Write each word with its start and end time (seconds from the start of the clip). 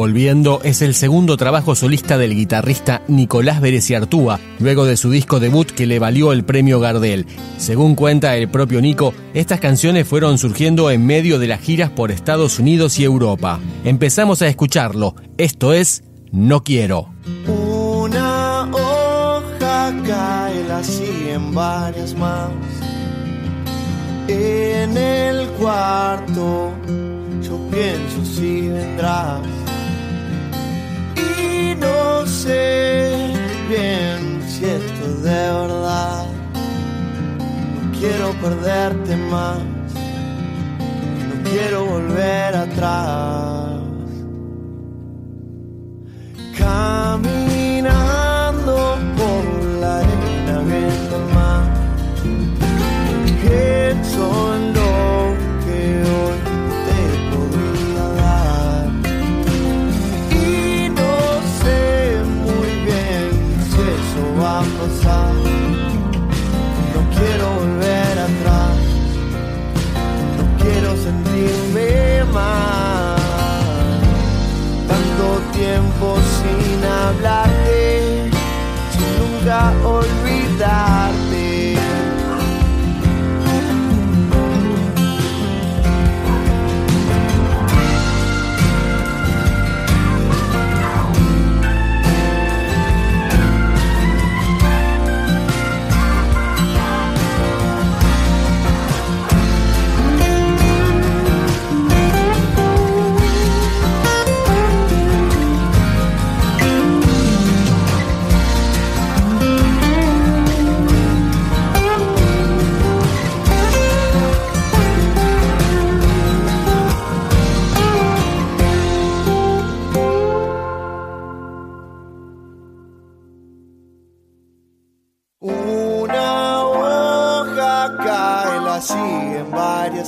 Volviendo 0.00 0.62
es 0.64 0.80
el 0.80 0.94
segundo 0.94 1.36
trabajo 1.36 1.74
solista 1.74 2.16
del 2.16 2.34
guitarrista 2.34 3.02
Nicolás 3.06 3.60
Artúa, 3.94 4.40
luego 4.58 4.86
de 4.86 4.96
su 4.96 5.10
disco 5.10 5.40
debut 5.40 5.70
que 5.70 5.86
le 5.86 5.98
valió 5.98 6.32
el 6.32 6.42
premio 6.42 6.80
Gardel. 6.80 7.26
Según 7.58 7.96
cuenta 7.96 8.34
el 8.34 8.48
propio 8.48 8.80
Nico, 8.80 9.12
estas 9.34 9.60
canciones 9.60 10.08
fueron 10.08 10.38
surgiendo 10.38 10.90
en 10.90 11.04
medio 11.04 11.38
de 11.38 11.48
las 11.48 11.60
giras 11.60 11.90
por 11.90 12.12
Estados 12.12 12.58
Unidos 12.58 12.98
y 12.98 13.04
Europa. 13.04 13.60
Empezamos 13.84 14.40
a 14.40 14.48
escucharlo, 14.48 15.16
esto 15.36 15.74
es 15.74 16.02
No 16.32 16.64
Quiero. 16.64 17.12
Una 17.46 18.70
hoja 18.72 19.94
cae, 20.06 20.64
la 20.66 20.82
siguen 20.82 21.54
varias 21.54 22.14
más. 22.14 22.48
En 24.28 24.96
el 24.96 25.46
cuarto, 25.58 26.72
yo 27.42 27.60
pienso 27.70 28.24
si 28.24 28.62
vendrás 28.62 29.59
no 32.20 32.26
sé 32.26 33.32
bien 33.70 34.42
si 34.46 34.66
esto 34.66 35.06
es 35.06 35.22
de 35.22 35.30
verdad. 35.30 36.26
No 37.74 37.98
quiero 37.98 38.32
perderte 38.42 39.16
más, 39.16 39.58
no 41.28 41.50
quiero 41.50 41.86
volver 41.86 42.56
atrás. 42.56 43.40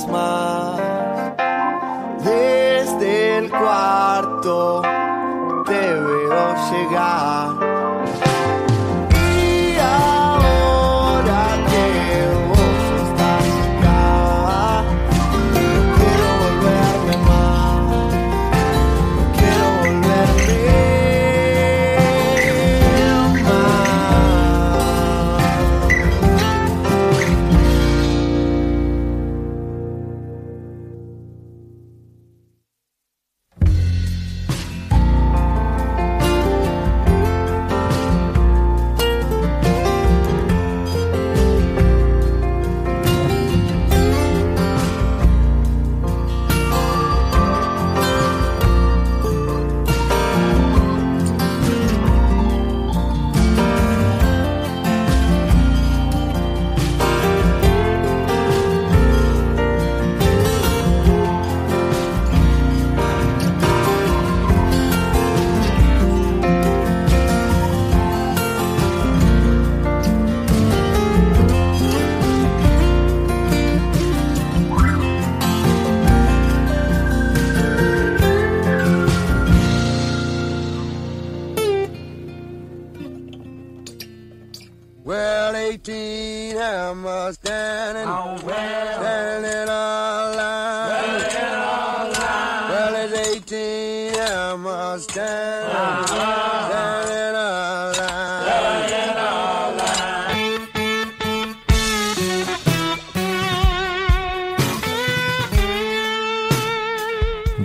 más. 0.07 0.79
Desde 2.23 3.37
el 3.39 3.49
cuarto 3.49 4.81
te 5.65 5.93
veo 5.93 6.55
llegar. 6.71 7.62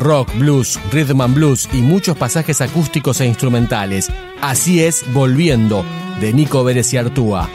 Rock, 0.09 0.33
blues, 0.39 0.81
rhythm 0.91 1.21
and 1.21 1.35
blues 1.35 1.69
y 1.71 1.83
muchos 1.83 2.17
pasajes 2.17 2.63
acústicos 2.63 3.21
e 3.21 3.27
instrumentales. 3.27 4.09
Así 4.41 4.83
es 4.83 5.05
Volviendo, 5.13 5.85
de 6.19 6.33
Nico 6.33 6.65
Artúa. 6.99 7.47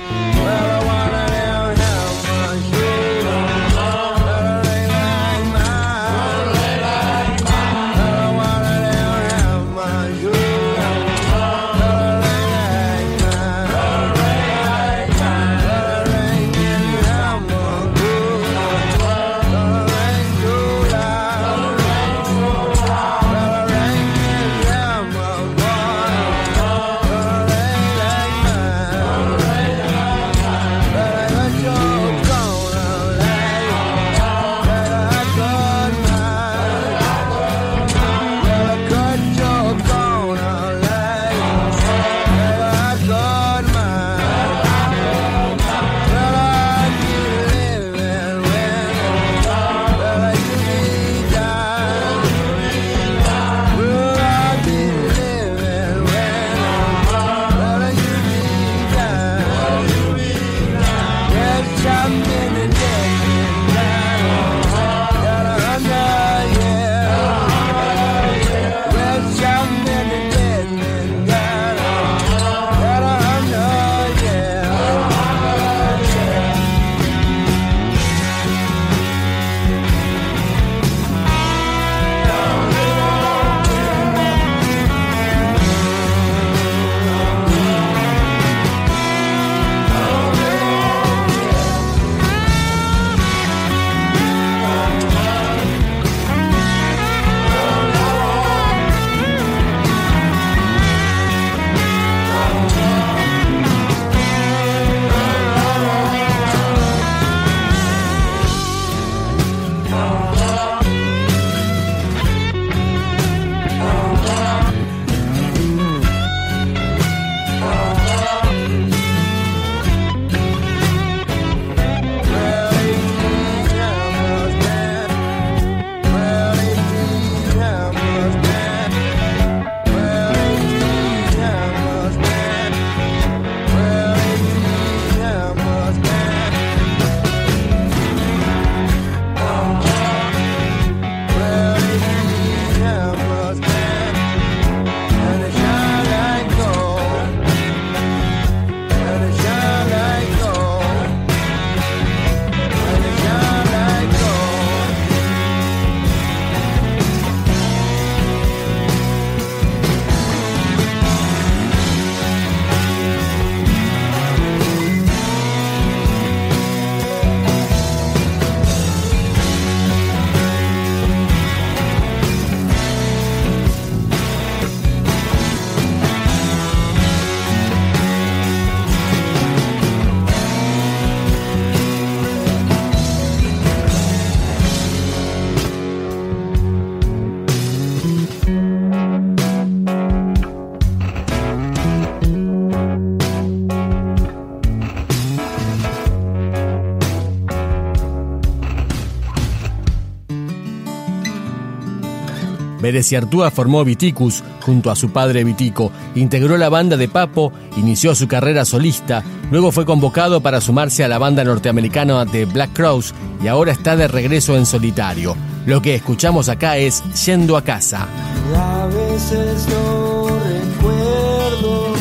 Artúa 203.18 203.50
formó 203.50 203.86
Viticus 203.86 204.44
junto 204.62 204.92
a 204.92 204.96
su 204.96 205.12
padre 205.12 205.44
Vitico, 205.46 205.92
integró 206.16 206.58
la 206.58 206.68
banda 206.68 206.98
de 206.98 207.08
Papo, 207.08 207.54
inició 207.78 208.14
su 208.14 208.28
carrera 208.28 208.66
solista, 208.66 209.24
luego 209.52 209.72
fue 209.72 209.86
convocado 209.86 210.42
para 210.42 210.60
sumarse 210.60 211.04
a 211.04 211.08
la 211.08 211.18
banda 211.18 211.46
norteamericana 211.46 212.26
de 212.26 212.44
Black 212.46 212.74
Crowes 212.74 213.14
y 213.42 213.48
ahora 213.48 213.72
está 213.72 213.96
de 213.96 214.10
regreso 214.10 214.58
en 214.58 214.66
solitario. 214.66 215.36
Lo 215.66 215.82
que 215.82 215.96
escuchamos 215.96 216.50
acá 216.50 216.78
es 216.78 217.02
Yendo 217.26 217.56
a 217.56 217.64
casa. 217.64 218.06
A 218.54 218.86
veces 218.88 219.66
no 219.70 220.28
recuerdo 220.40 221.94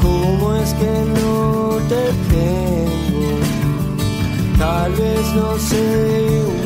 cómo 0.00 0.54
es 0.56 0.72
que 0.72 1.20
no 1.20 1.78
te 1.88 2.12
tengo. 2.34 3.38
Tal 4.58 4.92
vez 4.92 5.34
no 5.34 5.58
sé 5.58 6.65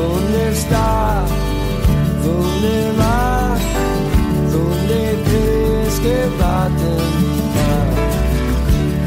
¿Dónde 0.00 0.50
está? 0.50 1.24
¿Dónde 2.24 2.76
va? 2.98 3.56
¿Dónde 4.56 5.00
crees 5.26 5.94
que 6.04 6.16
va 6.40 6.64
a 6.64 6.68
terminar? 6.82 7.88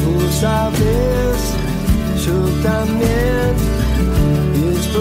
Tú 0.01 0.13
sabes, 0.43 1.38
yo 2.25 2.38
también, 2.69 3.53
y 4.62 4.93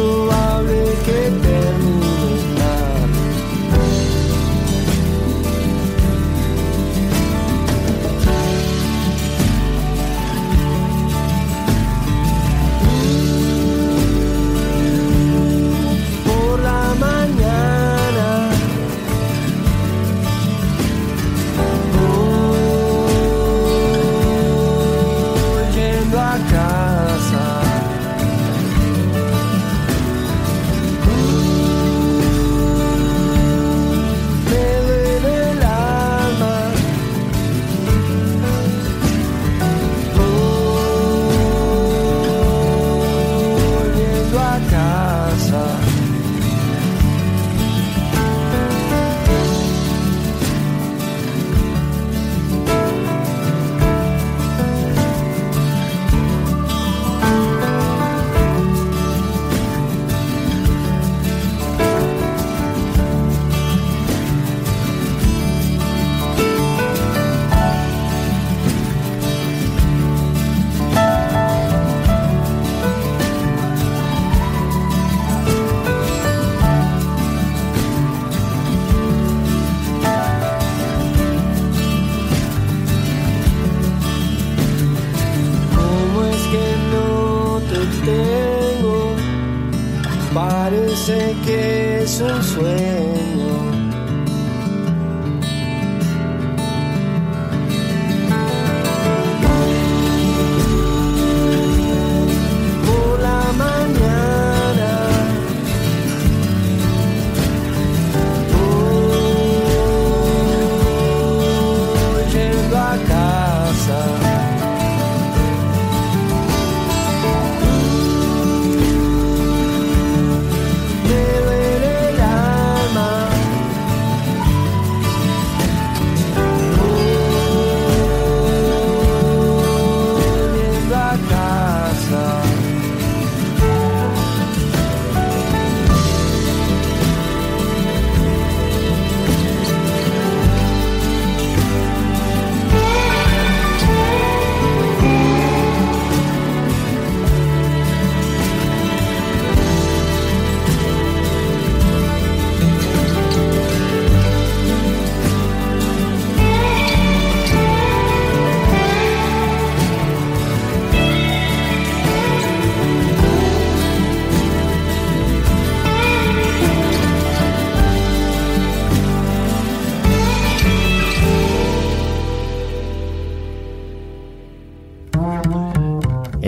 serio. 92.43 93.02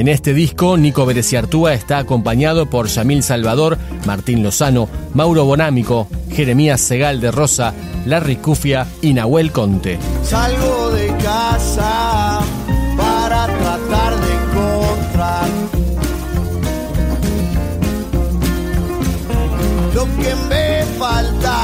En 0.05 0.09
este 0.09 0.35
disco, 0.35 0.77
Nico 0.77 1.07
Bereciartúa 1.07 1.73
está 1.73 1.97
acompañado 1.97 2.69
por 2.69 2.89
Yamil 2.89 3.23
Salvador, 3.23 3.79
Martín 4.05 4.43
Lozano, 4.43 4.87
Mauro 5.15 5.47
Bonámico, 5.47 6.09
Jeremías 6.31 6.83
Segal 6.83 7.23
de 7.23 7.31
Rosa, 7.31 7.73
Larry 8.05 8.37
Cufia 8.37 8.87
y 9.01 9.15
Nahuel 9.15 9.51
Conte. 9.51 9.99
Salgo 10.23 10.91
de 10.91 11.07
casa 11.23 12.41
para 12.99 13.47
tratar 13.47 14.21
de 14.21 14.35
encontrar 14.35 15.49
lo 19.95 20.05
que 20.05 20.35
me 20.51 20.85
falta 20.99 21.64